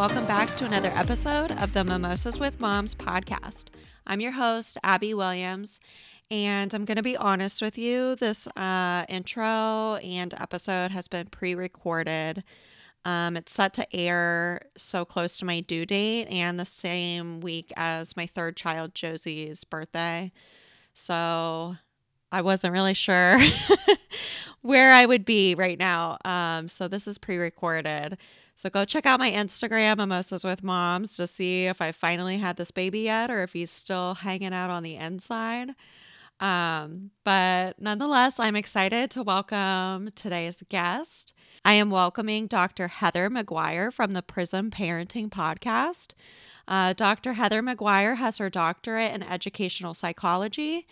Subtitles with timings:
[0.00, 3.66] Welcome back to another episode of the Mimosas with Moms podcast.
[4.06, 5.78] I'm your host, Abby Williams,
[6.30, 8.16] and I'm going to be honest with you.
[8.16, 12.44] This uh, intro and episode has been pre recorded.
[13.04, 17.70] Um, it's set to air so close to my due date and the same week
[17.76, 20.32] as my third child, Josie's birthday.
[20.94, 21.76] So
[22.32, 23.38] I wasn't really sure
[24.62, 26.16] where I would be right now.
[26.24, 28.16] Um, so this is pre recorded.
[28.60, 32.58] So go check out my Instagram, Mimosas with Moms, to see if I finally had
[32.58, 35.70] this baby yet or if he's still hanging out on the inside.
[36.40, 41.32] Um, but nonetheless, I'm excited to welcome today's guest.
[41.64, 42.88] I am welcoming Dr.
[42.88, 46.12] Heather McGuire from the Prism Parenting Podcast.
[46.68, 47.32] Uh, Dr.
[47.32, 50.86] Heather McGuire has her doctorate in educational psychology.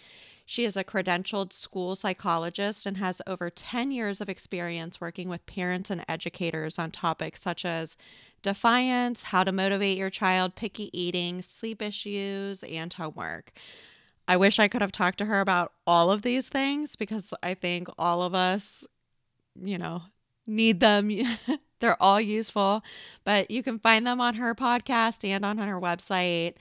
[0.51, 5.45] She is a credentialed school psychologist and has over 10 years of experience working with
[5.45, 7.99] parents and educators on topics such as
[8.41, 13.53] defiance, how to motivate your child, picky eating, sleep issues, and homework.
[14.27, 17.53] I wish I could have talked to her about all of these things because I
[17.53, 18.87] think all of us,
[19.55, 20.05] you know,
[20.47, 21.11] need them.
[21.81, 22.83] They're all useful,
[23.23, 26.55] but you can find them on her podcast and on her website.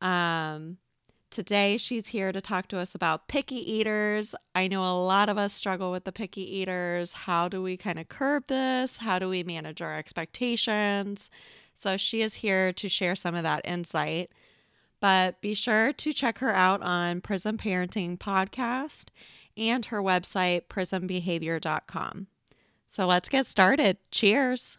[0.00, 0.76] Um,
[1.34, 4.36] Today, she's here to talk to us about picky eaters.
[4.54, 7.12] I know a lot of us struggle with the picky eaters.
[7.12, 8.98] How do we kind of curb this?
[8.98, 11.32] How do we manage our expectations?
[11.72, 14.30] So, she is here to share some of that insight.
[15.00, 19.06] But be sure to check her out on Prism Parenting Podcast
[19.56, 22.28] and her website, prismbehavior.com.
[22.86, 23.96] So, let's get started.
[24.12, 24.78] Cheers.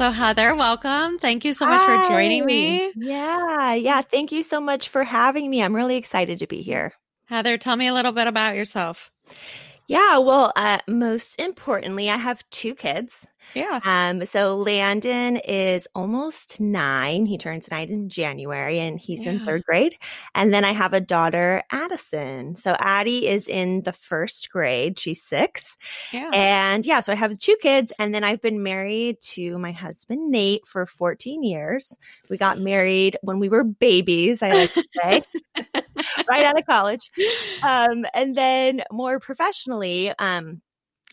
[0.00, 1.18] So, Heather, welcome.
[1.18, 2.04] Thank you so much Hi.
[2.06, 2.90] for joining me.
[2.96, 4.00] Yeah, yeah.
[4.00, 5.62] Thank you so much for having me.
[5.62, 6.94] I'm really excited to be here.
[7.26, 9.10] Heather, tell me a little bit about yourself.
[9.90, 13.26] Yeah, well, uh, most importantly, I have two kids.
[13.54, 13.80] Yeah.
[13.82, 17.26] Um, so Landon is almost nine.
[17.26, 19.32] He turns nine in January and he's yeah.
[19.32, 19.96] in third grade.
[20.36, 22.54] And then I have a daughter, Addison.
[22.54, 24.96] So Addie is in the first grade.
[24.96, 25.76] She's six.
[26.12, 26.30] Yeah.
[26.32, 27.92] And yeah, so I have two kids.
[27.98, 31.96] And then I've been married to my husband, Nate, for 14 years.
[32.28, 35.22] We got married when we were babies, I like to say.
[36.28, 37.10] right out of college.
[37.62, 40.62] Um, and then more professionally, um,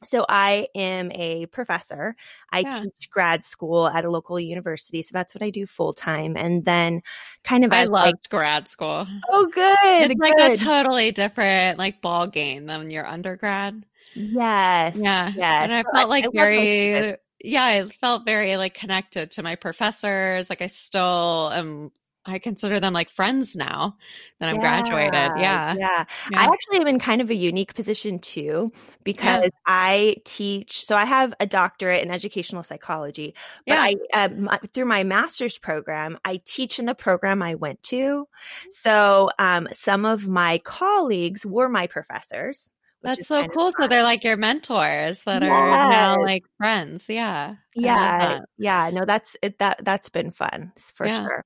[0.03, 2.15] so I am a professor.
[2.51, 2.69] I yeah.
[2.69, 5.01] teach grad school at a local university.
[5.01, 6.37] So that's what I do full time.
[6.37, 7.01] And then
[7.43, 9.07] kind of I loved like, grad school.
[9.29, 9.75] Oh good.
[9.81, 10.19] It's good.
[10.19, 13.85] like a totally different like ball game than your undergrad.
[14.13, 14.95] Yes.
[14.95, 15.31] Yeah.
[15.35, 15.63] Yes.
[15.63, 19.55] And I felt I, like I very yeah, I felt very like connected to my
[19.55, 20.49] professors.
[20.49, 21.91] Like I still am
[22.27, 23.97] I consider them like friends now
[24.39, 25.13] that I'm yeah, graduated.
[25.41, 26.05] Yeah, yeah.
[26.31, 26.39] Yeah.
[26.39, 28.71] I actually am in kind of a unique position too
[29.03, 29.49] because yeah.
[29.65, 30.85] I teach.
[30.85, 33.33] So I have a doctorate in educational psychology,
[33.65, 33.81] but yeah.
[33.81, 38.27] I, uh, my, through my master's program, I teach in the program I went to.
[38.71, 42.69] So um, some of my colleagues were my professors.
[43.03, 43.71] That's so cool.
[43.79, 45.51] So they're like your mentors that yes.
[45.51, 47.07] are now like friends.
[47.09, 47.55] Yeah.
[47.75, 48.39] Yeah.
[48.57, 48.89] Yeah.
[48.91, 49.59] No, that's it.
[49.59, 51.23] That that's been fun for yeah.
[51.23, 51.45] sure.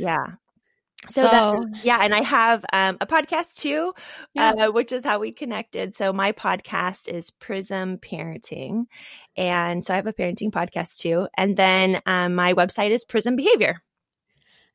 [0.00, 0.26] Yeah.
[1.08, 3.94] So, so that, yeah, and I have um, a podcast too,
[4.34, 4.50] yeah.
[4.50, 5.96] uh, which is how we connected.
[5.96, 8.84] So my podcast is Prism Parenting,
[9.34, 11.26] and so I have a parenting podcast too.
[11.36, 13.82] And then um, my website is Prism Behavior.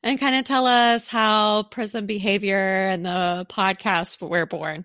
[0.02, 4.84] And kind of tell us how Prism Behavior and the podcast were born.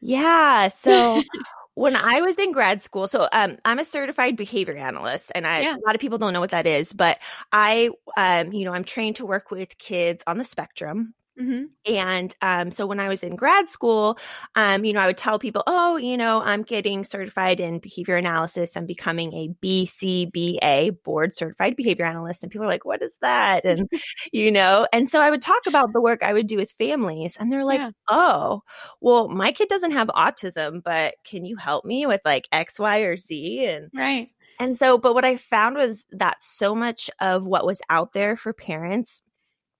[0.00, 1.22] Yeah, so
[1.74, 5.60] when I was in grad school, so um, I'm a certified behavior analyst, and I,
[5.60, 5.76] yeah.
[5.76, 7.18] a lot of people don't know what that is, but
[7.52, 11.14] I, um, you know, I'm trained to work with kids on the spectrum.
[11.40, 11.92] Mm-hmm.
[11.92, 14.18] And um, so when I was in grad school,
[14.54, 18.16] um, you know, I would tell people, oh, you know, I'm getting certified in behavior
[18.16, 18.76] analysis.
[18.76, 22.42] I'm becoming a BCBA, board certified behavior analyst.
[22.42, 23.64] And people are like, what is that?
[23.74, 23.88] And,
[24.32, 27.36] you know, and so I would talk about the work I would do with families.
[27.38, 27.90] And they're like, yeah.
[28.08, 28.62] oh,
[29.00, 32.98] well, my kid doesn't have autism, but can you help me with like X, Y,
[33.00, 33.66] or Z?
[33.66, 34.28] And, right.
[34.60, 38.36] And so, but what I found was that so much of what was out there
[38.36, 39.22] for parents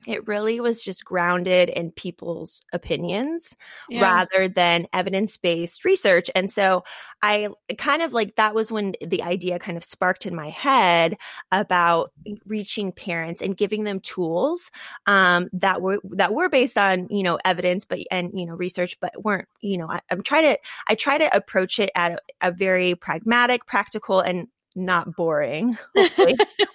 [0.07, 3.57] it really was just grounded in people's opinions
[3.89, 4.03] yeah.
[4.03, 6.31] rather than evidence based research.
[6.35, 6.85] And so
[7.23, 7.49] I
[7.79, 11.17] kind of like that was when the idea kind of sparked in my head
[11.51, 12.13] about
[12.47, 14.71] reaching parents and giving them tools
[15.07, 18.99] um, that were that were based on you know evidence, but and you know research,
[19.01, 22.49] but weren't you know I, am trying to I try to approach it at a,
[22.49, 25.77] a very pragmatic, practical, and not boring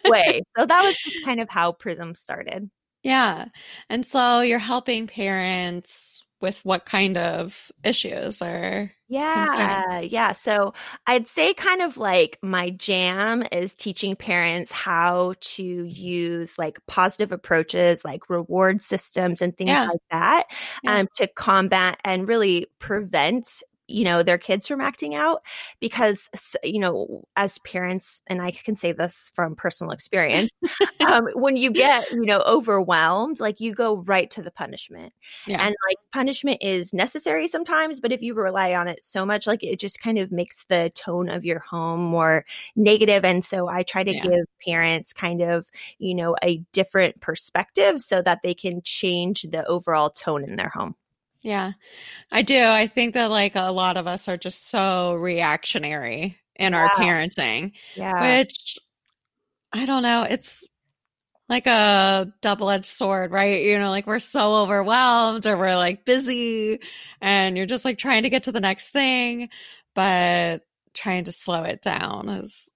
[0.06, 0.42] way.
[0.58, 2.70] So that was kind of how Prism started.
[3.04, 3.46] Yeah.
[3.90, 10.10] And so you're helping parents with what kind of issues or yeah concern?
[10.10, 10.74] yeah so
[11.08, 17.32] i'd say kind of like my jam is teaching parents how to use like positive
[17.32, 19.88] approaches like reward systems and things yeah.
[19.88, 20.44] like that
[20.84, 21.00] yeah.
[21.00, 25.42] um, to combat and really prevent you know their kids from acting out
[25.80, 26.30] because
[26.64, 30.52] you know as parents and i can say this from personal experience
[31.08, 35.14] um, when you get you know overwhelmed like you go right to the punishment
[35.48, 35.66] yeah.
[35.66, 39.64] and like punishment is necessary sometimes but if you rely on it so much like
[39.64, 42.46] it just kind of makes the tone of your home more
[42.76, 44.22] negative and so i try to yeah.
[44.22, 45.66] give parents kind of
[45.98, 50.70] you know a different perspective so that they can change the overall tone in their
[50.70, 50.96] home
[51.42, 51.74] yeah,
[52.32, 52.62] I do.
[52.62, 56.80] I think that like a lot of us are just so reactionary in yeah.
[56.80, 57.74] our parenting.
[57.96, 58.40] Yeah.
[58.40, 58.78] Which
[59.72, 60.24] I don't know.
[60.24, 60.66] It's
[61.48, 63.64] like a double edged sword, right?
[63.64, 66.80] You know, like we're so overwhelmed or we're like busy
[67.22, 69.50] and you're just like trying to get to the next thing,
[69.96, 70.62] but
[70.94, 72.72] trying to slow it down is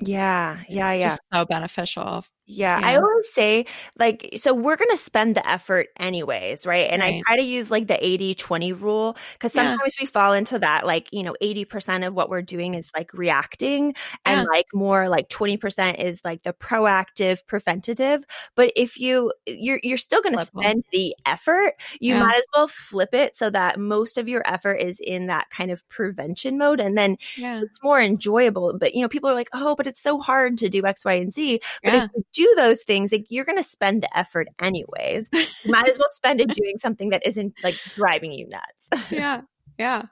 [0.00, 1.08] yeah, yeah, yeah.
[1.08, 2.24] Just so beneficial.
[2.44, 3.66] Yeah, yeah, I always say,
[3.98, 6.88] like, so we're going to spend the effort anyways, right?
[6.90, 7.14] And right.
[7.14, 10.02] I try to use like the 80 20 rule because sometimes yeah.
[10.02, 13.94] we fall into that, like, you know, 80% of what we're doing is like reacting,
[14.24, 14.44] and yeah.
[14.44, 18.24] like more like 20% is like the proactive, preventative.
[18.56, 22.66] But if you, you're, you're still going to spend the effort, you might as well
[22.66, 26.80] flip it so that most of your effort is in that kind of prevention mode.
[26.80, 28.76] And then it's more enjoyable.
[28.76, 31.12] But, you know, people are like, oh, but it's so hard to do X, Y,
[31.14, 31.60] and Z.
[31.84, 35.30] But if do those things, like you're going to spend the effort anyways.
[35.64, 38.88] You might as well spend it doing something that isn't like driving you nuts.
[39.12, 39.42] yeah.
[39.78, 40.02] Yeah.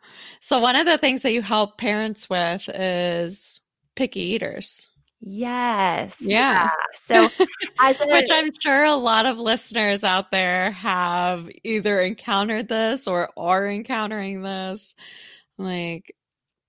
[0.40, 3.60] So one of the things that you help parents with is
[3.96, 4.88] picky eaters.
[5.20, 6.14] Yes.
[6.20, 6.64] Yeah.
[6.64, 6.70] yeah.
[6.94, 7.24] So,
[7.80, 13.30] a, which I'm sure a lot of listeners out there have either encountered this or
[13.36, 14.94] are encountering this.
[15.58, 16.14] Like,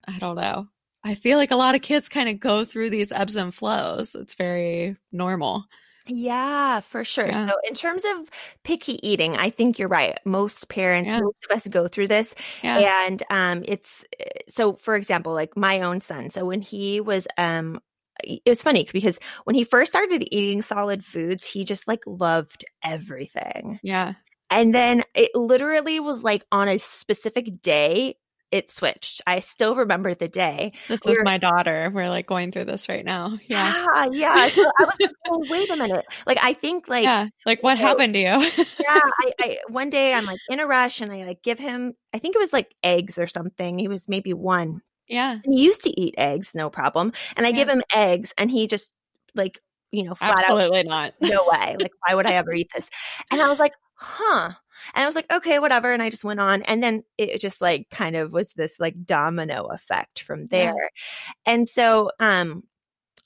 [0.08, 0.68] I don't know.
[1.04, 4.16] I feel like a lot of kids kind of go through these ebbs and flows.
[4.16, 5.66] It's very normal.
[6.08, 7.28] Yeah, for sure.
[7.28, 7.48] Yeah.
[7.48, 8.30] So, in terms of
[8.64, 10.18] picky eating, I think you're right.
[10.26, 11.20] Most parents, yeah.
[11.22, 12.34] most of us go through this.
[12.64, 13.06] Yeah.
[13.08, 16.30] And um, it's eh, so, for example, like my own son.
[16.32, 17.80] So, when he was um,
[18.24, 22.66] it was funny because when he first started eating solid foods, he just like loved
[22.84, 23.80] everything.
[23.84, 24.14] Yeah.
[24.50, 28.18] And then it literally was like on a specific day,
[28.52, 29.22] it switched.
[29.26, 30.74] I still remember the day.
[30.88, 31.90] This is my daughter.
[31.94, 33.38] We're like going through this right now.
[33.48, 33.86] Yeah.
[33.96, 34.08] Yeah.
[34.12, 34.48] yeah.
[34.50, 36.06] So I was like, oh, wait a minute.
[36.28, 37.28] Like, I think like, yeah.
[37.46, 38.26] like what happened to you?
[38.26, 38.66] yeah.
[38.80, 42.20] I, I, one day I'm like in a rush and I like give him, I
[42.20, 43.80] think it was like eggs or something.
[43.80, 44.82] He was maybe one.
[45.08, 45.40] Yeah.
[45.44, 47.14] And he used to eat eggs, no problem.
[47.38, 47.56] And I yeah.
[47.56, 48.92] give him eggs and he just
[49.34, 49.60] like,
[49.92, 51.14] you know, flat Absolutely out, not.
[51.22, 51.76] No way.
[51.80, 52.90] Like, why would I ever eat this?
[53.30, 54.52] And I was like, huh.
[54.94, 55.92] And I was like, okay, whatever.
[55.92, 56.62] And I just went on.
[56.64, 60.76] And then it just like kind of was this like domino effect from there.
[60.76, 61.54] Yeah.
[61.54, 62.64] And so, um,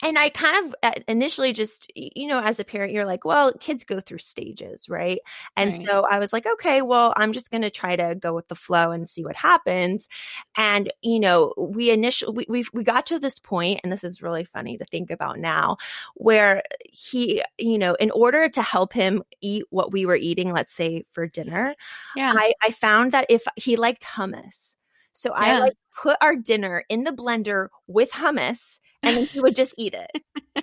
[0.03, 3.53] and I kind of uh, initially just, you know, as a parent, you're like, well,
[3.53, 5.19] kids go through stages, right?
[5.55, 5.87] And right.
[5.87, 8.55] so I was like, okay, well, I'm just going to try to go with the
[8.55, 10.09] flow and see what happens.
[10.57, 14.21] And, you know, we initially, we, we, we got to this point, and this is
[14.21, 15.77] really funny to think about now,
[16.15, 20.73] where he, you know, in order to help him eat what we were eating, let's
[20.73, 21.73] say for dinner,
[22.17, 22.33] yeah.
[22.35, 24.73] I, I found that if he liked hummus,
[25.13, 25.55] so yeah.
[25.55, 29.73] I like put our dinner in the blender with hummus and then he would just
[29.77, 30.09] eat it.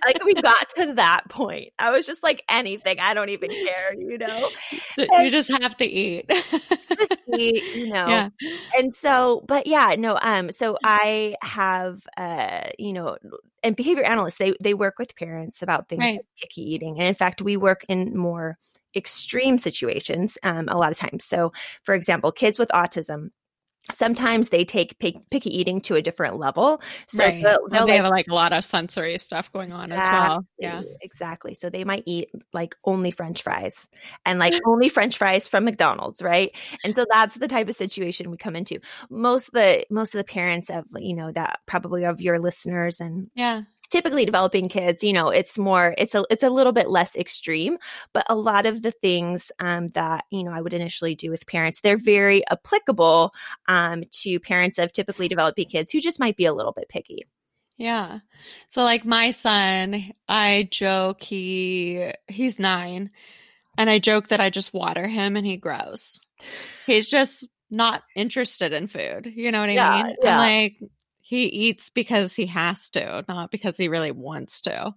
[0.05, 1.73] like we got to that point.
[1.79, 2.99] I was just like anything.
[3.01, 4.49] I don't even care, you know.
[5.23, 6.29] You just have to eat.
[6.29, 8.07] just eat, you know.
[8.09, 8.29] Yeah.
[8.77, 13.17] And so, but yeah, no, um, so I have uh, you know,
[13.63, 16.17] and behavior analysts, they they work with parents about things right.
[16.17, 16.99] like picky eating.
[16.99, 18.59] And in fact, we work in more
[18.95, 21.25] extreme situations um, a lot of times.
[21.25, 23.31] So, for example, kids with autism,
[23.91, 26.81] sometimes they take picky eating to a different level.
[27.09, 27.43] So right.
[27.43, 30.29] they'll, they'll they like, have like a lot of sensory stuff going on exactly, as
[30.29, 30.47] well.
[30.59, 31.55] Yeah, exactly.
[31.55, 33.75] So they might eat like only French fries
[34.25, 36.53] and like only French fries from McDonald's, right?
[36.85, 38.79] And so that's the type of situation we come into.
[39.11, 43.01] Most of the most of the parents of you know that probably of your listeners
[43.01, 43.63] and yeah
[43.93, 47.77] typically developing kids you know it's more it's a it's a little bit less extreme
[48.15, 51.47] but a lot of the things um, that you know i would initially do with
[51.47, 53.35] parents they're very applicable
[53.69, 57.27] um, to parents of typically developing kids who just might be a little bit picky.
[57.77, 58.21] Yeah.
[58.69, 63.11] So like my son i joke he he's nine
[63.77, 66.19] and i joke that i just water him and he grows.
[66.87, 70.17] He's just not interested in food you know what i yeah, mean?
[70.23, 70.31] Yeah.
[70.31, 70.77] and like
[71.33, 74.93] he eats because he has to, not because he really wants to.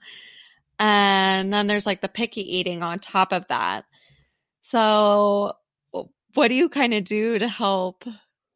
[0.79, 3.85] And then there's like the picky eating on top of that.
[4.61, 5.53] So
[6.33, 8.03] what do you kind of do to help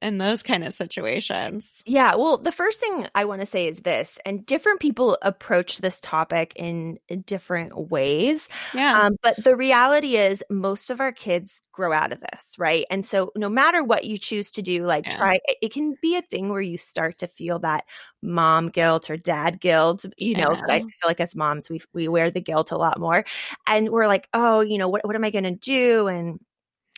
[0.01, 1.83] in those kind of situations?
[1.85, 5.79] Yeah, well, the first thing I want to say is this, and different people approach
[5.79, 8.47] this topic in different ways.
[8.73, 8.99] Yeah.
[9.01, 12.85] Um, but the reality is, most of our kids grow out of this, right?
[12.89, 15.17] And so, no matter what you choose to do, like yeah.
[15.17, 17.85] try, it can be a thing where you start to feel that
[18.21, 20.05] mom guilt or dad guilt.
[20.17, 22.99] You know, I, I feel like as moms, we we wear the guilt a lot
[22.99, 23.25] more,
[23.67, 26.07] and we're like, oh, you know, what what am I going to do?
[26.07, 26.39] And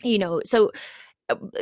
[0.03, 0.71] you know, so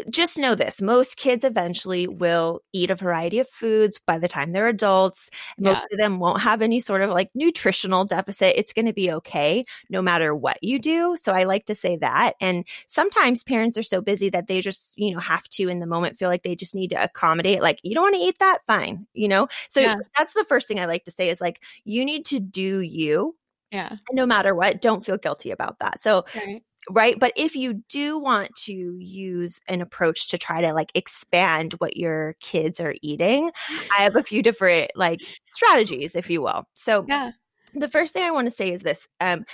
[0.10, 4.52] just know this most kids eventually will eat a variety of foods by the time
[4.52, 5.30] they're adults.
[5.58, 5.84] Most yeah.
[5.92, 8.54] of them won't have any sort of like nutritional deficit.
[8.58, 11.18] It's going to be okay no matter what you do.
[11.20, 12.36] So I like to say that.
[12.42, 15.88] And sometimes parents are so busy that they just, you know, have to in the
[15.88, 17.62] moment feel like they just need to accommodate.
[17.62, 18.60] Like, you don't want to eat that?
[18.68, 19.08] Fine.
[19.14, 19.48] You know?
[19.70, 19.96] So yeah.
[20.18, 23.36] that's the first thing I like to say is like, you need to do you.
[23.72, 23.98] Yeah.
[24.12, 26.02] no matter what, don't feel guilty about that.
[26.02, 27.20] So, right right?
[27.20, 31.98] But if you do want to use an approach to try to like expand what
[31.98, 33.52] your kids are eating
[33.98, 35.22] i have a few different like
[35.54, 36.66] strategies if you will.
[36.74, 37.32] So yeah.
[37.74, 39.46] the first thing i want to say is this um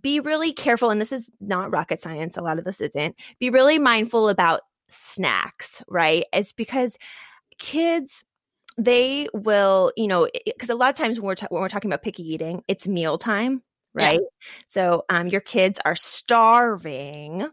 [0.00, 3.50] be really careful and this is not rocket science a lot of this isn't be
[3.50, 6.24] really mindful about snacks right?
[6.32, 6.96] It's because
[7.58, 8.24] kids
[8.78, 11.90] they will you know because a lot of times when we're, ta- when we're talking
[11.90, 13.62] about picky eating it's mealtime
[13.94, 14.20] right?
[14.20, 14.48] Yeah.
[14.66, 17.48] So um, your kids are starving.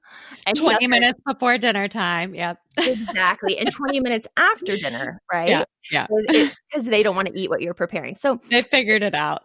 [0.45, 2.33] And 20 minutes before dinner time.
[2.33, 2.57] Yep.
[2.77, 3.57] exactly.
[3.57, 5.49] And 20 minutes after dinner, right?
[5.49, 5.63] Yeah.
[5.91, 6.07] Yeah.
[6.27, 8.15] Because they don't want to eat what you're preparing.
[8.15, 9.41] So they figured it out.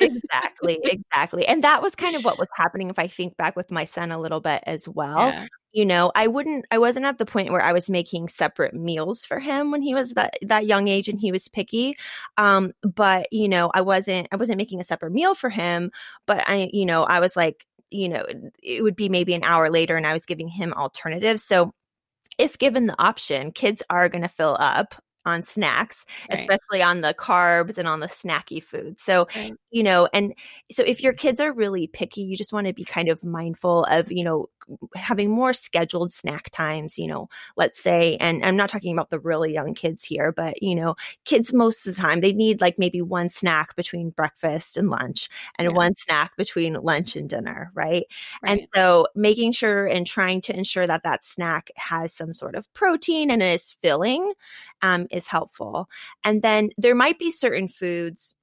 [0.00, 0.78] exactly.
[1.10, 1.46] Exactly.
[1.46, 4.10] And that was kind of what was happening if I think back with my son
[4.10, 5.28] a little bit as well.
[5.28, 8.74] Yeah you know i wouldn't i wasn't at the point where i was making separate
[8.74, 11.96] meals for him when he was that that young age and he was picky
[12.36, 15.90] um but you know i wasn't i wasn't making a separate meal for him
[16.26, 18.24] but i you know i was like you know
[18.62, 21.72] it would be maybe an hour later and i was giving him alternatives so
[22.38, 24.94] if given the option, kids are going to fill up
[25.26, 26.38] on snacks, right.
[26.38, 28.98] especially on the carbs and on the snacky food.
[28.98, 29.52] So, right.
[29.70, 30.32] you know, and
[30.70, 33.84] so if your kids are really picky, you just want to be kind of mindful
[33.84, 34.48] of, you know,
[34.94, 39.20] having more scheduled snack times, you know, let's say, and I'm not talking about the
[39.20, 40.94] really young kids here, but, you know,
[41.24, 45.28] kids most of the time, they need like maybe one snack between breakfast and lunch
[45.58, 45.76] and yeah.
[45.76, 48.04] one snack between lunch and dinner, right?
[48.42, 48.60] right?
[48.60, 52.72] And so making sure and trying to ensure that that snack has some sort of
[52.74, 54.32] protein and is filling
[54.82, 55.88] um, is helpful.
[56.24, 58.34] And then there might be certain foods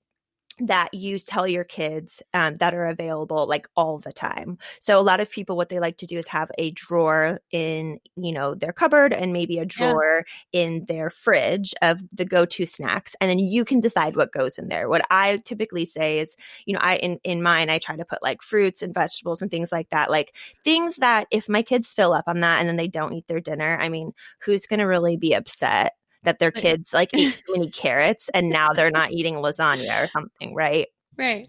[0.60, 4.58] that you tell your kids um, that are available like all the time.
[4.80, 8.00] So a lot of people, what they like to do is have a drawer in,
[8.16, 10.62] you know, their cupboard and maybe a drawer yeah.
[10.62, 14.70] in their fridge of the go-to snacks, and then you can decide what goes in
[14.70, 14.88] there.
[14.88, 16.36] What I typically say is,
[16.66, 19.52] you know, I in in mine I try to put like fruits and vegetables and
[19.52, 22.78] things like that, like things that if my kids fill up on that and then
[22.78, 25.94] they don't eat their dinner, I mean, who's going to really be upset?
[26.25, 30.10] That their kids like ate too many carrots and now they're not eating lasagna or
[30.13, 30.88] something, right?
[31.17, 31.48] Right.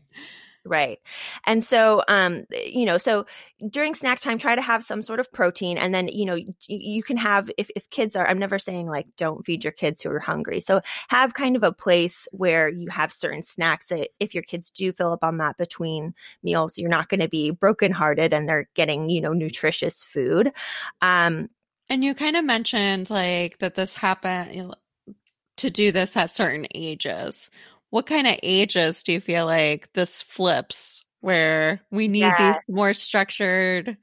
[0.67, 0.99] Right.
[1.45, 3.25] And so, um, you know, so
[3.71, 5.79] during snack time, try to have some sort of protein.
[5.79, 8.89] And then, you know, you, you can have, if, if kids are, I'm never saying
[8.89, 10.61] like, don't feed your kids who are hungry.
[10.61, 14.71] So have kind of a place where you have certain snacks that if your kids
[14.71, 18.69] do fill up on that between meals, you're not going to be brokenhearted and they're
[18.75, 20.51] getting, you know, nutritious food.
[21.01, 21.49] Um,
[21.89, 24.75] and you kind of mentioned like that this happened
[25.59, 27.51] to do this at certain ages.
[27.91, 32.53] What kind of ages do you feel like this flips where we need yeah.
[32.53, 33.97] these more structured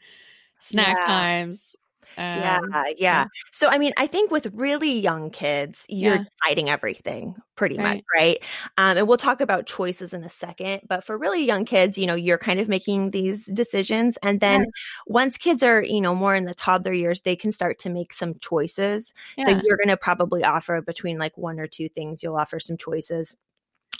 [0.59, 1.05] snack yeah.
[1.05, 1.75] times
[2.17, 3.25] um, yeah, yeah, yeah.
[3.51, 6.23] So, I mean, I think with really young kids, you're yeah.
[6.41, 7.95] deciding everything pretty right.
[7.95, 8.37] much, right?
[8.77, 10.81] Um, and we'll talk about choices in a second.
[10.87, 14.17] But for really young kids, you know, you're kind of making these decisions.
[14.23, 14.67] And then yeah.
[15.07, 18.13] once kids are, you know, more in the toddler years, they can start to make
[18.13, 19.13] some choices.
[19.43, 22.77] So, you're going to probably offer between like one or two things, you'll offer some
[22.77, 23.37] choices.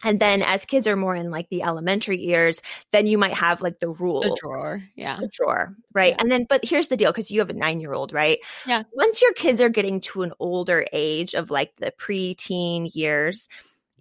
[0.04, 3.62] And then as kids are more in like the elementary years, then you might have
[3.62, 4.22] like the rule.
[4.22, 4.84] The drawer.
[4.96, 5.18] Yeah.
[5.20, 5.76] The drawer.
[5.94, 6.14] Right.
[6.14, 6.22] Yeah.
[6.22, 8.40] And then, but here's the deal because you have a nine year old, right?
[8.66, 8.84] Yeah.
[8.94, 13.48] Once your kids are getting to an older age of like the preteen years,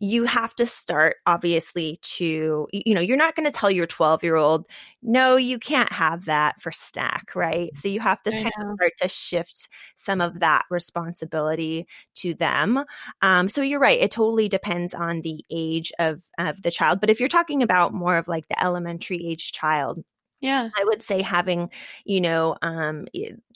[0.02, 4.24] you have to start obviously to you know you're not going to tell your 12
[4.24, 4.66] year old
[5.00, 7.70] no you can't have that for snack right?
[7.76, 12.84] So you have to kind of start to shift some of that responsibility to them.
[13.22, 17.08] Um, so you're right it totally depends on the age of, of the child but
[17.08, 20.00] if you're talking about more of like the elementary age child
[20.40, 20.70] yeah.
[20.76, 21.70] I would say having
[22.04, 23.06] you know um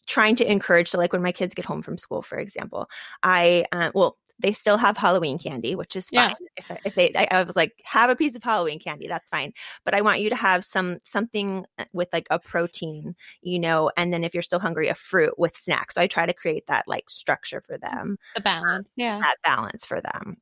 [0.07, 2.89] trying to encourage so like when my kids get home from school for example
[3.25, 6.35] i uh, well they still have Halloween candy, which is fine.
[6.41, 6.77] Yeah.
[6.77, 9.53] If, if they, I, I, was like, have a piece of Halloween candy, that's fine.
[9.85, 13.91] But I want you to have some something uh, with like a protein, you know,
[13.97, 15.95] and then if you're still hungry, a fruit with snacks.
[15.95, 19.87] So I try to create that like structure for them, the balance, yeah, that balance
[19.87, 20.37] for them.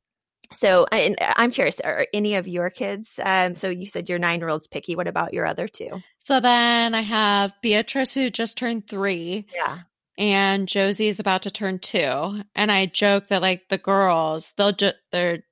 [0.53, 3.19] So, and uh, I'm curious, are any of your kids?
[3.23, 4.95] Um, so you said your nine year old's picky.
[4.95, 6.01] What about your other two?
[6.23, 9.47] So then I have Beatrice, who just turned three.
[9.53, 9.79] Yeah
[10.17, 12.43] and Josie is about to turn two.
[12.55, 15.43] And I joke that like the girls, they'll just they're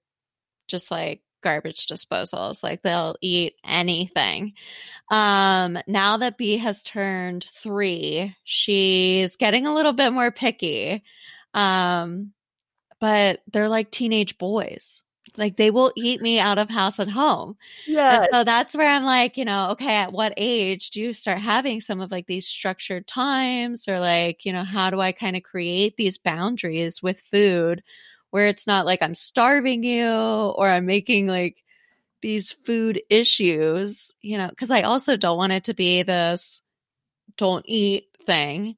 [0.67, 2.63] just like garbage disposals.
[2.63, 4.53] Like they'll eat anything.
[5.11, 11.03] Um, now that B has turned three, she's getting a little bit more picky.
[11.53, 12.33] Um,
[12.99, 15.03] but they're like teenage boys.
[15.37, 17.57] Like they will eat me out of house and home.
[17.87, 18.27] Yeah.
[18.31, 21.81] So that's where I'm like, you know, okay, at what age do you start having
[21.81, 25.43] some of like these structured times or like, you know, how do I kind of
[25.43, 27.83] create these boundaries with food
[28.29, 31.63] where it's not like I'm starving you or I'm making like
[32.21, 36.61] these food issues, you know, because I also don't want it to be this
[37.37, 38.75] don't eat thing.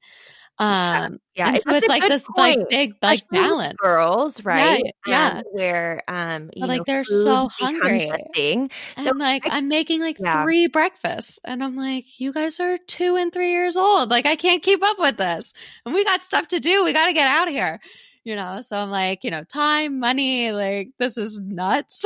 [0.58, 1.58] Um, yeah, yeah.
[1.58, 2.60] so it's like this point.
[2.60, 3.76] like big like balance.
[3.78, 4.82] Girls, right?
[5.06, 5.42] Yeah, yeah.
[5.52, 8.10] where um, but, like know, they're so hungry.
[8.34, 8.70] Thing.
[8.98, 10.42] So and, like I, am making like yeah.
[10.42, 14.08] three breakfasts, and I'm like, you guys are two and three years old.
[14.08, 15.52] Like I can't keep up with this,
[15.84, 16.84] and we got stuff to do.
[16.84, 17.80] We got to get out of here.
[18.24, 22.04] You know, so I'm like, you know, time, money, like this is nuts.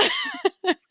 [0.65, 0.77] yes,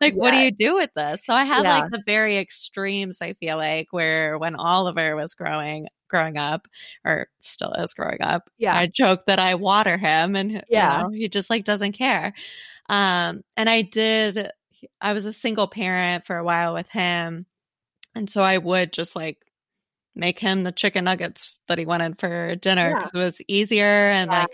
[0.00, 0.14] like, yes.
[0.14, 1.24] what do you do with this?
[1.24, 3.18] So I have like the very extremes.
[3.20, 6.68] I feel like where when Oliver was growing, growing up
[7.04, 8.50] or still is growing up.
[8.58, 8.76] Yeah.
[8.76, 10.98] I joke that I water him and yeah.
[10.98, 12.34] You know, he just like doesn't care.
[12.88, 14.50] Um, and I did,
[15.00, 17.46] I was a single parent for a while with him.
[18.14, 19.38] And so I would just like
[20.14, 23.20] make him the chicken nuggets that he wanted for dinner because yeah.
[23.20, 24.40] it was easier and yeah.
[24.40, 24.50] like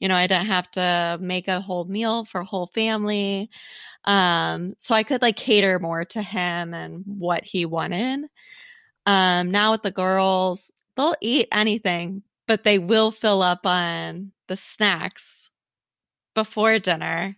[0.00, 3.48] you know i didn't have to make a whole meal for a whole family
[4.04, 8.24] um so i could like cater more to him and what he wanted
[9.06, 14.56] um now with the girls they'll eat anything, but they will fill up on the
[14.56, 15.50] snacks
[16.34, 17.36] before dinner.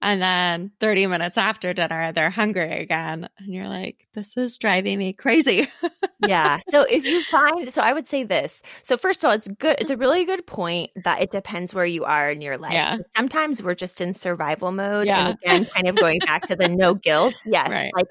[0.00, 3.28] And then 30 minutes after dinner, they're hungry again.
[3.38, 5.68] And you're like, this is driving me crazy.
[6.26, 6.60] yeah.
[6.70, 8.62] So if you find, so I would say this.
[8.84, 9.74] So, first of all, it's good.
[9.80, 10.00] It's a mm-hmm.
[10.00, 12.74] really good point that it depends where you are in your life.
[12.74, 12.98] Yeah.
[13.16, 15.08] Sometimes we're just in survival mode.
[15.08, 15.30] Yeah.
[15.30, 17.34] And again, kind of going back to the no guilt.
[17.44, 17.68] Yes.
[17.68, 17.90] Right.
[17.96, 18.06] Like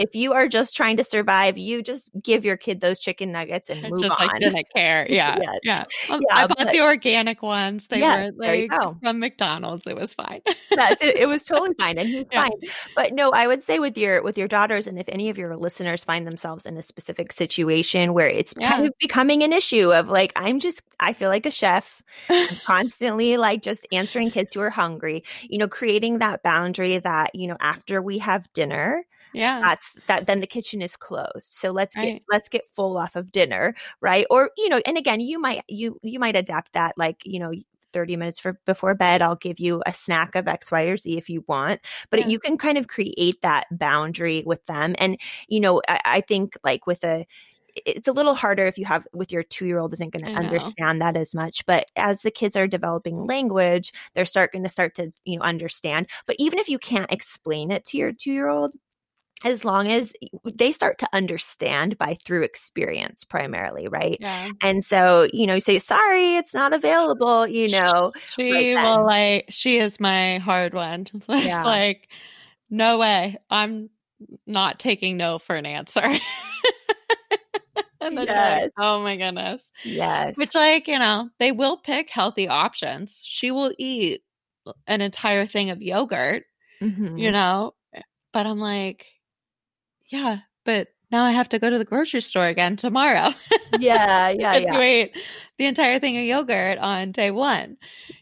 [0.00, 3.68] if you are just trying to survive, you just give your kid those chicken nuggets
[3.68, 4.26] and move just on.
[4.26, 5.06] like didn't care.
[5.20, 5.38] Yeah.
[5.40, 5.58] yes.
[5.62, 5.84] Yeah.
[6.08, 6.16] yeah.
[6.30, 7.88] I bought but, the organic ones.
[7.88, 8.70] They yeah, were like
[9.02, 9.86] from McDonald's.
[9.86, 10.40] It was fine.
[10.70, 11.98] yes, it, it, was totally fine.
[11.98, 12.42] And he's yeah.
[12.42, 12.52] fine.
[12.94, 15.56] But no, I would say with your with your daughters, and if any of your
[15.56, 18.70] listeners find themselves in a specific situation where it's yeah.
[18.70, 22.02] kind of becoming an issue of like, I'm just I feel like a chef.
[22.64, 27.46] constantly like just answering kids who are hungry, you know, creating that boundary that, you
[27.46, 29.60] know, after we have dinner, yeah.
[29.60, 31.30] that's that then the kitchen is closed.
[31.42, 32.14] So let's right.
[32.14, 34.26] get let's get full off of dinner right?
[34.30, 37.52] Or you know and again you might you you might adapt that like you know
[37.92, 41.18] 30 minutes for before bed i'll give you a snack of x y or z
[41.18, 42.28] if you want but yeah.
[42.28, 44.94] you can kind of create that boundary with them.
[44.98, 47.26] And you know I, I think like with a
[47.86, 50.38] it's a little harder if you have with your two year old isn't going to
[50.38, 54.94] understand that as much but as the kids are developing language they're starting to start
[54.96, 56.06] to you know understand.
[56.26, 58.74] But even if you can't explain it to your two year old
[59.44, 60.12] as long as
[60.58, 64.50] they start to understand by through experience primarily right yeah.
[64.62, 69.04] and so you know you say sorry it's not available you know she right will
[69.04, 71.62] like she is my hard one it's yeah.
[71.62, 72.08] like
[72.68, 73.88] no way i'm
[74.46, 76.02] not taking no for an answer
[78.02, 78.62] and then yes.
[78.62, 83.50] like, oh my goodness yes which like you know they will pick healthy options she
[83.50, 84.22] will eat
[84.86, 86.44] an entire thing of yogurt
[86.82, 87.16] mm-hmm.
[87.16, 87.72] you know
[88.32, 89.06] but i'm like
[90.10, 93.32] yeah, but now I have to go to the grocery store again tomorrow.
[93.78, 94.78] Yeah, yeah, yeah.
[94.78, 95.16] Wait,
[95.58, 97.76] the entire thing of yogurt on day one,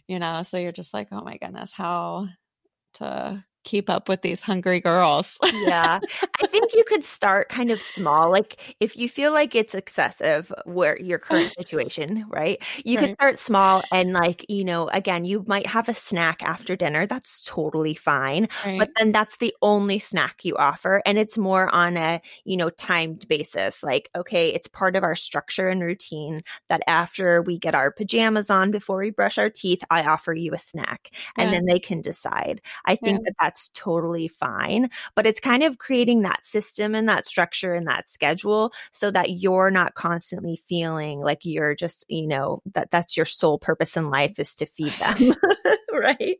[0.06, 0.42] you know.
[0.42, 2.28] So you're just like, oh my goodness, how
[2.94, 5.38] to keep up with these hungry girls.
[5.52, 6.00] yeah.
[6.42, 8.30] I think you could start kind of small.
[8.30, 12.62] Like if you feel like it's excessive where your current situation, right?
[12.82, 13.08] You right.
[13.08, 17.06] could start small and like, you know, again, you might have a snack after dinner.
[17.06, 18.48] That's totally fine.
[18.64, 18.78] Right.
[18.78, 21.02] But then that's the only snack you offer.
[21.04, 23.82] And it's more on a, you know, timed basis.
[23.82, 28.48] Like, okay, it's part of our structure and routine that after we get our pajamas
[28.48, 31.10] on before we brush our teeth, I offer you a snack.
[31.36, 31.58] And yeah.
[31.58, 32.62] then they can decide.
[32.86, 33.24] I think yeah.
[33.26, 34.88] that that's that's totally fine.
[35.14, 39.30] But it's kind of creating that system and that structure and that schedule so that
[39.30, 44.10] you're not constantly feeling like you're just, you know, that that's your sole purpose in
[44.10, 45.34] life is to feed them.
[45.92, 46.38] right?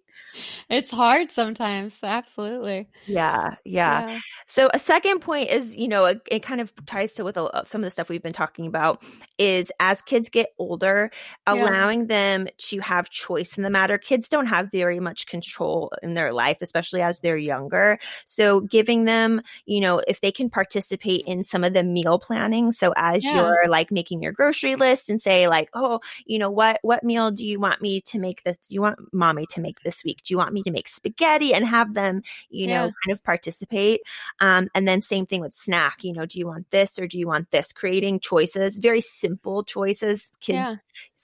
[0.70, 1.94] It's hard sometimes.
[2.02, 2.88] Absolutely.
[3.10, 4.20] Yeah, yeah, Yeah.
[4.46, 7.44] So a second point is, you know, it, it kind of ties to with a,
[7.44, 9.02] uh, some of the stuff we've been talking about
[9.38, 11.10] is as kids get older,
[11.46, 11.68] Yeah.
[11.68, 13.96] allowing them to have choice in the matter.
[13.96, 17.98] Kids don't have very much control in their life, especially as they're younger.
[18.26, 22.72] So giving them, you know, if they can participate in some of the meal planning.
[22.72, 23.32] So as Yeah.
[23.32, 27.30] you're like making your grocery list and say like, oh, you know, what what meal
[27.30, 28.58] do you want me to make this?
[28.58, 28.98] Do you want
[29.38, 30.18] mommy to make this week?
[30.24, 32.90] Do you want me to make spaghetti and have them, you know, Yeah.
[33.04, 34.00] kind of participate?
[34.40, 36.04] Um, and then same thing with snack.
[36.04, 37.72] You know, do you want this or do you want this?
[37.72, 40.30] Creating choices, very simple choices.
[40.40, 40.76] Kids, Yeah.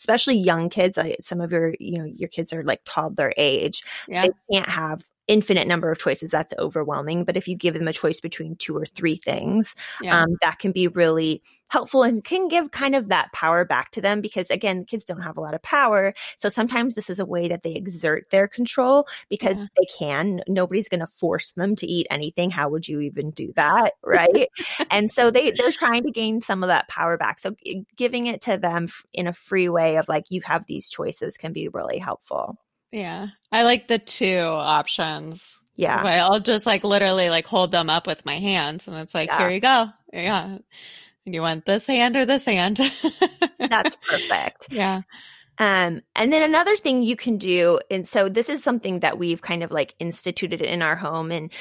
[0.05, 3.83] Especially young kids, like some of your, you know, your kids are like toddler age.
[4.07, 4.23] Yeah.
[4.27, 6.31] They can't have infinite number of choices.
[6.31, 7.25] That's overwhelming.
[7.25, 10.21] But if you give them a choice between two or three things, Yeah.
[10.21, 14.01] um, that can be really helpful and can give kind of that power back to
[14.01, 17.25] them because again kids don't have a lot of power so sometimes this is a
[17.25, 19.67] way that they exert their control because Yeah.
[19.77, 23.53] they can nobody's going to force them to eat anything how would you even do
[23.57, 24.49] that right
[24.91, 27.57] and so they they're trying to gain some of that power back so
[27.97, 31.53] giving it to them in a free way of like you have these choices can
[31.53, 32.57] be really helpful
[32.93, 33.27] yeah.
[33.51, 35.59] I like the two options.
[35.75, 39.27] yeah I'll just like literally like hold them up with my hands and it's like,
[39.27, 39.39] Yeah.
[39.39, 39.89] here you go.
[40.13, 40.59] Yeah.
[41.25, 42.79] You want this hand or this hand?
[43.59, 45.03] that's perfect yeah.
[45.59, 49.41] Um, and then another thing you can do, and so this is something that we've
[49.43, 51.53] kind of like instituted in our home, and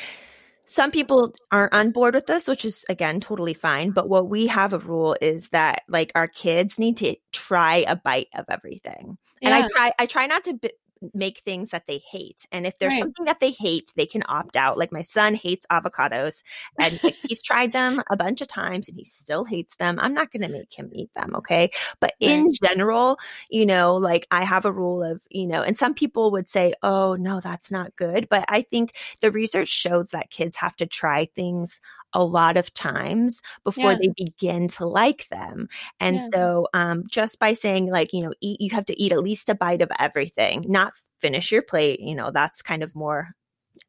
[0.65, 3.91] some people aren't on board with this, which is again totally fine.
[3.91, 7.95] But what we have a rule is that like our kids need to try a
[7.95, 10.53] bite of everything, and I try I try not to.
[10.53, 10.71] B-
[11.13, 12.99] make things that they hate and if there's Right.
[12.99, 16.41] something that they hate they can opt out like my son hates avocados
[16.79, 20.13] and like, he's tried them a bunch of times and he still hates them i'm
[20.13, 23.17] not going to make him eat them okay but in general
[23.49, 26.73] you know, like I have a rule of, you know, and some people would say,
[26.81, 28.27] oh, no, that's not good.
[28.29, 31.79] But I think the research shows that kids have to try things
[32.13, 33.97] a lot of times before Yeah.
[33.97, 35.67] they begin to like them.
[35.99, 36.27] And Yeah.
[36.33, 39.49] so um, just by saying, like, you know, eat, you have to eat at least
[39.49, 43.29] a bite of everything, not finish your plate, you know, that's kind of more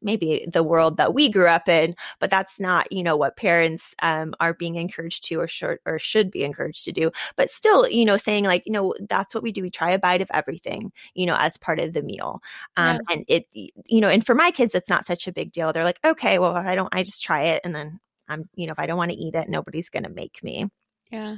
[0.01, 3.93] maybe the world that we grew up in but that's not you know what parents
[4.01, 7.87] um, are being encouraged to or should or should be encouraged to do but still
[7.89, 10.29] you know saying like you know that's what we do we try a bite of
[10.33, 12.41] everything you know as part of the meal
[12.77, 15.71] um, and it you know and for my kids it's not such a big deal
[15.71, 18.71] they're like okay well i don't i just try it and then i'm you know
[18.73, 20.67] if i don't want to eat it nobody's gonna make me
[21.11, 21.37] Yeah.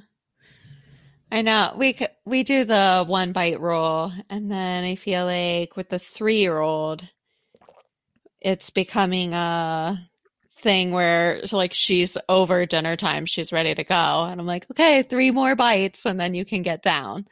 [1.32, 1.73] I know.
[1.78, 6.00] We c- we do the one bite rule and then I feel like with the
[6.00, 7.08] 3-year-old
[8.41, 10.10] it's becoming a
[10.62, 13.95] thing where like she's over dinner time, she's ready to go
[14.26, 17.26] and I'm like, "Okay, three more bites and then you can get down."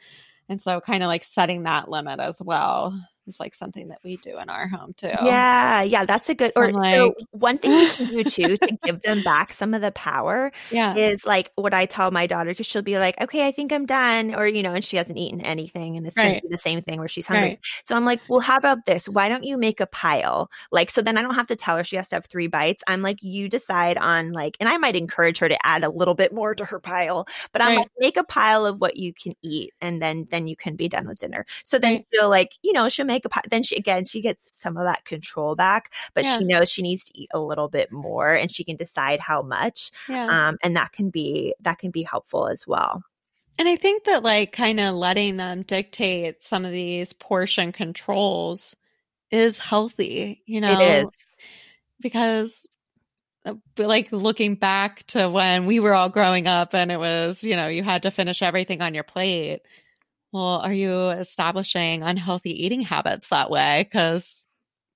[0.48, 4.16] And so kind of like setting that limit as well is like something that we
[4.18, 5.08] do in our home too.
[5.18, 8.56] yeah yeah that's a good So or I'm so one thing you can do too
[8.66, 10.98] to give them back some of the power Yeah.
[10.98, 13.86] is like what I tell my daughter because she'll be like, okay, I think I'm
[13.86, 16.44] done, or you know, and she hasn't eaten anything, and it's Right.
[16.50, 17.50] the same thing where she's hungry.
[17.50, 17.60] Right.
[17.84, 19.08] So I'm like, well, how about this?
[19.08, 20.48] Why don't you make a pile?
[20.72, 22.82] Like, so then I don't have to tell her she has to have three bites.
[22.86, 26.14] I'm like, you decide on like, and I might encourage her to add a little
[26.14, 27.76] bit more to her pile, but I'm Right.
[27.76, 30.88] like, make a pile of what you can eat, and then then you can be
[30.88, 31.44] done with dinner.
[31.64, 32.06] So then Right.
[32.14, 33.30] she'll like, you know, she'll make a.
[33.48, 36.38] Then she again, she gets some of that control back, but Yeah.
[36.38, 39.42] she knows she needs to eat a little bit more, and she can decide how
[39.42, 40.48] much Yeah.
[40.48, 43.02] um, and that can be that can be helpful as well.
[43.58, 48.76] And I think that like kind of letting them dictate some of these portion controls
[49.30, 51.06] is healthy, you know, it is.
[52.00, 52.66] because
[53.44, 57.56] uh, like looking back to when we were all growing up and it was, you
[57.56, 59.62] know, you had to finish everything on your plate.
[60.36, 63.84] Well, are you establishing unhealthy eating habits that way?
[63.84, 64.42] Because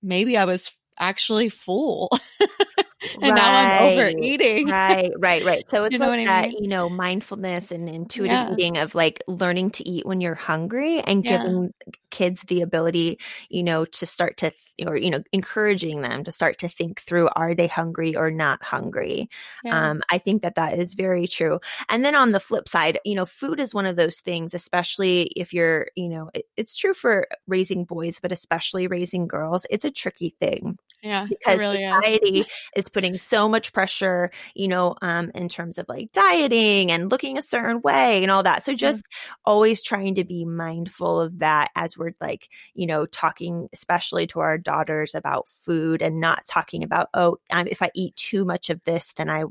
[0.03, 2.11] maybe I was actually full
[3.23, 4.75] and now I'm overeating.
[4.89, 5.65] right, right, right.
[5.71, 6.55] So it's You know like what I that, mean?
[6.59, 8.51] you know, mindfulness and intuitive Yeah.
[8.51, 11.27] eating of like learning to eat when you're hungry and Yeah.
[11.27, 11.73] giving
[12.11, 16.33] kids the ability, you know, to start to, th- or, you know, encouraging them to
[16.33, 19.31] start to think through are they hungry or not hungry?
[19.63, 19.91] Yeah.
[19.91, 21.61] Um, I think that that is very true.
[21.89, 25.23] And then on the flip side, you know, food is one of those things, especially
[25.37, 29.67] if you're, you know, it, it's true for raising boys, but especially raising girls.
[29.71, 31.29] It's a tricky thing yeah.
[31.29, 32.47] because really is.
[32.75, 32.89] is.
[32.93, 37.43] Putting so much pressure, you know, um, in terms of like dieting and looking a
[37.43, 38.65] certain way and all that.
[38.65, 39.05] So just
[39.45, 44.41] always trying to be mindful of that as we're like, you know, talking especially to
[44.41, 48.71] our daughters about food and not talking about, oh, um, if I eat too much
[48.71, 49.45] of this, then I,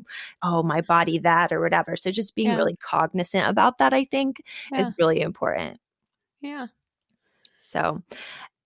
[0.44, 1.96] oh, my body that or whatever.
[1.96, 2.56] So just being Yeah.
[2.56, 4.42] really cognizant about that, I think,
[4.76, 5.80] is really important.
[6.42, 6.68] Yeah.
[7.60, 8.02] So,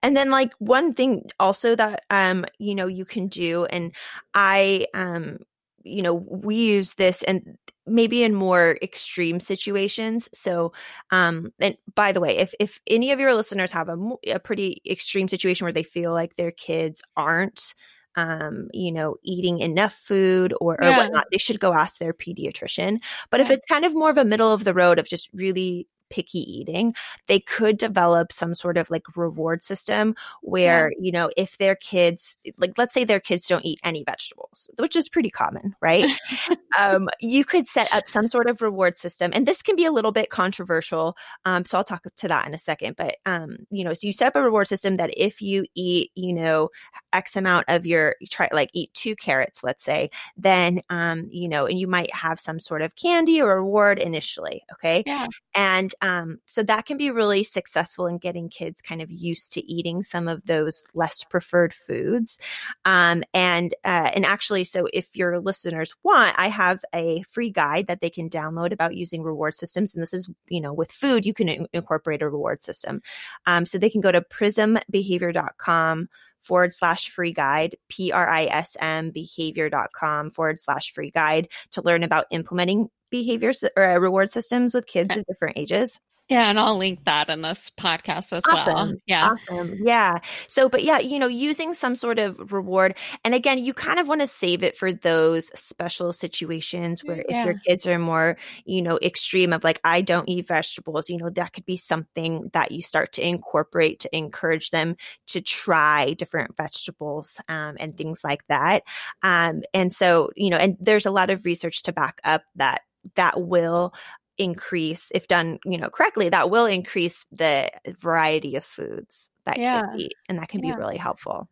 [0.04, 3.92] and then like one thing also that um you know you can do and
[4.36, 5.40] i um
[5.84, 10.72] you know we use this and maybe in more extreme situations so
[11.12, 14.82] um and by the way if if any of your listeners have a, a pretty
[14.90, 17.74] extreme situation where they feel like their kids aren't
[18.16, 20.98] um, you know, eating enough food or, or yeah.
[20.98, 23.00] whatnot, they should go ask their pediatrician.
[23.32, 23.48] But yeah.
[23.48, 26.40] if it's kind of more of a middle of the road of just really picky
[26.40, 26.94] eating,
[27.26, 31.06] they could develop some sort of like reward system where, yeah.
[31.06, 34.96] you know, if their kids, like let's say their kids don't eat any vegetables, which
[34.96, 36.06] is pretty common, right?
[36.78, 39.32] um, you could set up some sort of reward system.
[39.34, 41.18] And this can be a little bit controversial.
[41.46, 42.96] Um, so I'll talk to that in a second.
[42.96, 46.12] But, um, you know, so you set up a reward system that if you eat,
[46.14, 46.70] you know,
[47.12, 51.66] X amount of your, try like eat two carrots, let's say, then, um, you know,
[51.66, 54.64] and you might have some sort of candy or reward initially.
[54.74, 55.04] Okay.
[55.08, 55.26] Yeah.
[55.56, 59.66] And um, so that can be really successful in getting kids kind of used to
[59.72, 62.38] eating some of those less preferred foods.
[62.84, 67.88] Um, and uh, and actually, so if your listeners want, I have a free guide
[67.88, 69.96] that they can download about using reward systems.
[69.96, 73.02] And this is, you know, with food, you can in- incorporate a reward system.
[73.46, 76.10] Um, so they can go to prismbehavior.com
[76.42, 81.82] forward slash free guide, P R I S M behavior.com forward slash free guide to
[81.82, 86.00] learn about implementing behaviors or uh, reward systems with kids of different ages.
[86.30, 88.74] Yeah, and I'll link that in this podcast as awesome.
[88.74, 88.94] well.
[89.06, 89.36] Yeah.
[89.50, 89.76] Awesome.
[89.84, 90.20] Yeah.
[90.48, 92.96] So, but yeah, you know, using some sort of reward.
[93.26, 97.42] And again, you kind of want to save it for those special situations where yeah.
[97.42, 101.18] if your kids are more, you know, extreme of like, I don't eat vegetables, you
[101.18, 104.96] know, that could be something that you start to incorporate to encourage them
[105.28, 108.84] to try different vegetables um, and things like that.
[109.24, 112.82] Um, and so, you know, and there's a lot of research to back up that
[113.16, 113.94] that will
[114.38, 117.70] increase if done you know correctly that will increase the
[118.02, 119.82] variety of foods that yeah.
[119.82, 120.74] kids eat and that can yeah.
[120.74, 121.48] be really helpful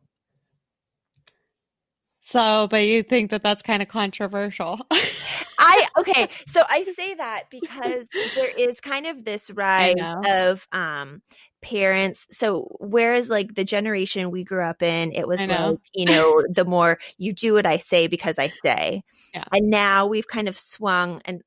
[2.22, 4.80] so but you think that that's kind of controversial
[5.58, 9.95] i okay so i say that because there is kind of this rise
[10.27, 11.21] of um
[11.62, 16.43] parents so whereas like the generation we grew up in it was like you know
[16.49, 19.04] the more you do what i say because i say.
[19.34, 19.45] Yeah.
[19.54, 21.41] and now we've kind of swung and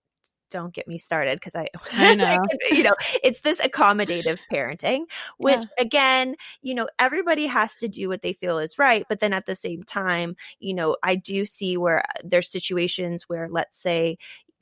[0.55, 2.39] don't get me started because I, I know,
[2.71, 5.03] you know, it's this accommodative parenting,
[5.37, 5.83] which yeah.
[5.83, 9.05] again, you know, everybody has to do what they feel is right.
[9.09, 13.25] But then at the same time, you know, I do see where uh, there's situations
[13.25, 14.17] where, let's say,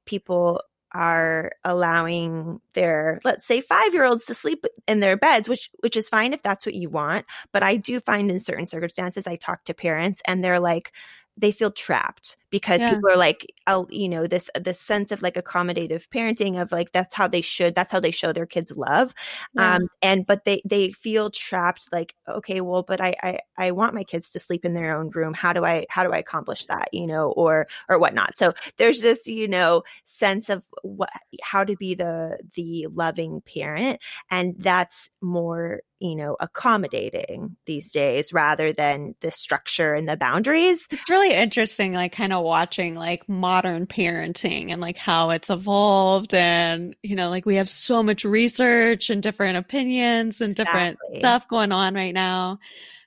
[0.07, 0.63] people
[0.95, 5.97] are allowing their let's say 5 year olds to sleep in their beds which which
[5.97, 9.37] is fine if that's what you want but i do find in certain circumstances i
[9.37, 10.93] talk to parents and they're like
[11.39, 12.95] they feel trapped because yeah.
[12.95, 13.47] people are like
[13.89, 17.75] you know this this sense of like accommodative parenting of like that's how they should
[17.75, 19.13] that's how they show their kids love
[19.55, 19.77] yeah.
[19.77, 23.95] um and but they they feel trapped like okay well but I, I i want
[23.95, 26.67] my kids to sleep in their own room how do i how do i accomplish
[26.67, 31.11] that you know or or whatnot so there's this you know sense of what
[31.43, 33.99] how to be the the loving parent
[34.31, 40.85] and that's more you know accommodating these days rather than the structure and the boundaries
[40.91, 46.35] it's really interesting like kind of watching like modern parenting and like how it's evolved
[46.35, 51.19] and you know like we have so much research and different opinions and different exactly.
[51.21, 52.59] stuff going on right now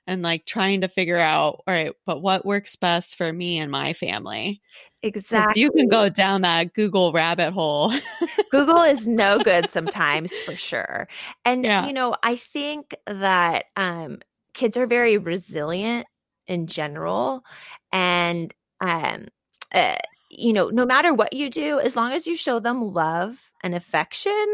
[0.06, 3.70] and like trying to figure out all right but what works best for me and
[3.70, 4.60] my family
[5.02, 7.92] exactly you can go down that google rabbit hole
[8.50, 11.06] google is no good sometimes for sure
[11.44, 11.86] and yeah.
[11.86, 14.18] you know i think that um
[14.54, 16.06] kids are very resilient
[16.46, 17.44] in general
[17.92, 19.26] and um,
[19.72, 19.96] uh,
[20.30, 23.74] you know, no matter what you do, as long as you show them love and
[23.74, 24.46] affection,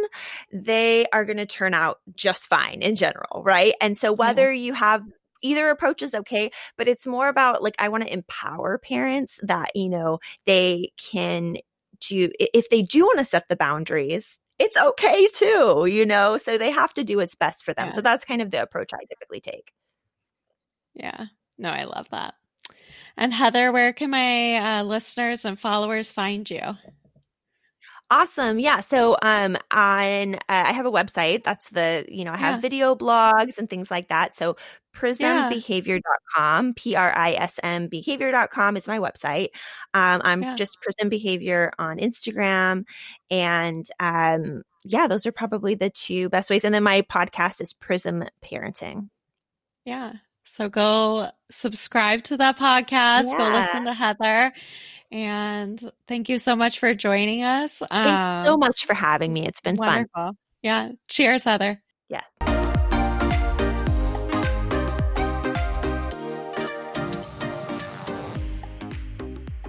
[0.53, 3.75] they are going to turn out just fine in general, right?
[3.81, 4.65] And so whether yeah.
[4.65, 5.03] you have
[5.41, 9.71] either approach is okay, but it's more about like I want to empower parents that,
[9.75, 11.57] you know, they can
[12.01, 16.37] do if they do want to set the boundaries, it's okay too, you know?
[16.37, 17.89] So they have to do what's best for them.
[17.89, 17.95] Yeah.
[17.95, 19.73] So that's kind of the approach I typically take.
[20.95, 21.27] Yeah.
[21.59, 22.35] No, I love that.
[23.17, 26.77] And Heather, where can my uh, listeners and followers find you?
[28.13, 28.59] Awesome.
[28.59, 28.81] Yeah.
[28.81, 31.45] So um on uh, I have a website.
[31.45, 32.61] That's the, you know, I have yeah.
[32.61, 34.37] video blogs and things like that.
[34.37, 34.57] So
[34.95, 39.49] prismbehavior.com, P R I S M behavior.com is my website.
[39.95, 40.57] Um I'm yeah.
[40.57, 42.85] just prism behavior on Instagram
[43.31, 46.67] and um yeah, those are probably the two best ways.
[46.67, 49.09] And then my podcast is Prism Parenting.
[49.87, 50.13] Yeah.
[50.45, 53.31] So go subscribe to that podcast.
[53.31, 53.39] Yeah.
[53.39, 54.53] Go listen to Heather.
[55.11, 57.83] And thank you so much for joining us.
[57.91, 59.47] Um, so much for having me.
[59.47, 60.09] It's been wonderful.
[60.15, 60.37] fun.
[60.63, 60.93] Yeah.
[61.09, 61.83] Cheers, Heather.
[62.09, 62.23] Yeah.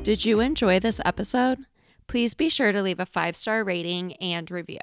[0.03, 1.59] Did you enjoy this episode?
[2.07, 4.79] Please be sure to leave a five star rating and review.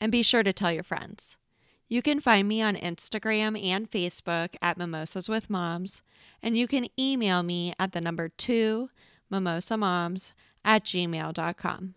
[0.00, 1.37] And be sure to tell your friends.
[1.88, 6.02] You can find me on Instagram and Facebook at Mimosas with Moms,
[6.42, 8.90] and you can email me at the number two
[9.32, 10.32] mimosamoms
[10.64, 11.94] at gmail.com.